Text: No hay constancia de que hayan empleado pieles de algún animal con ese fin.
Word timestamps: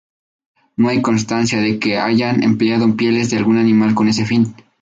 No 0.77 0.89
hay 0.89 0.99
constancia 1.03 1.61
de 1.61 1.77
que 1.77 1.99
hayan 1.99 2.41
empleado 2.41 2.97
pieles 2.97 3.29
de 3.29 3.37
algún 3.37 3.59
animal 3.59 3.93
con 3.93 4.07
ese 4.07 4.25
fin. 4.25 4.55